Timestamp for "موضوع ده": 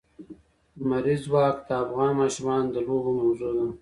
3.21-3.65